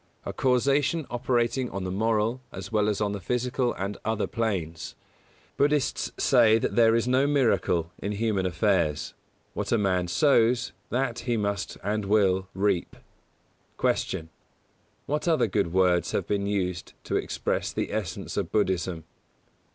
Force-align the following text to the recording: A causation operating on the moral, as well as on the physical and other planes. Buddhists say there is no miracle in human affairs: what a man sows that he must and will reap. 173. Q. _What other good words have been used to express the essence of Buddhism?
A 0.25 0.33
causation 0.33 1.05
operating 1.11 1.69
on 1.69 1.83
the 1.83 1.91
moral, 1.91 2.41
as 2.51 2.71
well 2.71 2.89
as 2.89 3.01
on 3.01 3.11
the 3.11 3.19
physical 3.19 3.71
and 3.75 3.99
other 4.03 4.25
planes. 4.25 4.95
Buddhists 5.57 6.11
say 6.17 6.57
there 6.57 6.95
is 6.95 7.07
no 7.07 7.27
miracle 7.27 7.91
in 7.99 8.13
human 8.13 8.47
affairs: 8.47 9.13
what 9.53 9.71
a 9.71 9.77
man 9.77 10.07
sows 10.07 10.71
that 10.89 11.19
he 11.19 11.37
must 11.37 11.77
and 11.83 12.05
will 12.05 12.47
reap. 12.55 12.95
173. 13.79 14.21
Q. 14.21 14.27
_What 15.07 15.27
other 15.31 15.45
good 15.45 15.71
words 15.71 16.13
have 16.13 16.25
been 16.25 16.47
used 16.47 16.93
to 17.03 17.15
express 17.15 17.71
the 17.71 17.93
essence 17.93 18.35
of 18.37 18.51
Buddhism? 18.51 19.03